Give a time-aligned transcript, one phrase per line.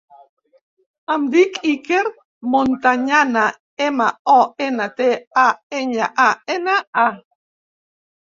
[1.15, 1.99] Em dic Iker
[2.55, 3.43] Montañana:
[3.89, 4.39] ema, o,
[4.69, 5.11] ena, te,
[5.43, 5.45] a,
[5.81, 7.05] enya, a, ena, a.